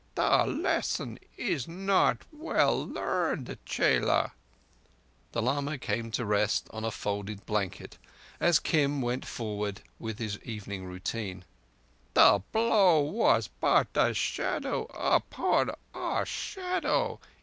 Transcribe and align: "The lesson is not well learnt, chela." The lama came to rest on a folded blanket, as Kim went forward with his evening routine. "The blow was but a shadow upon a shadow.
"The 0.15 0.45
lesson 0.47 1.19
is 1.37 1.67
not 1.67 2.23
well 2.31 2.87
learnt, 2.87 3.63
chela." 3.67 4.31
The 5.31 5.43
lama 5.43 5.77
came 5.77 6.09
to 6.13 6.25
rest 6.25 6.67
on 6.71 6.83
a 6.83 6.89
folded 6.89 7.45
blanket, 7.45 7.99
as 8.39 8.57
Kim 8.57 9.03
went 9.03 9.27
forward 9.27 9.81
with 9.99 10.17
his 10.17 10.39
evening 10.41 10.85
routine. 10.85 11.45
"The 12.15 12.41
blow 12.51 12.99
was 13.03 13.51
but 13.59 13.89
a 13.93 14.15
shadow 14.15 14.85
upon 14.85 15.69
a 15.93 16.25
shadow. 16.25 17.19